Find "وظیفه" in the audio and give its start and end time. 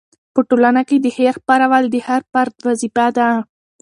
2.67-3.07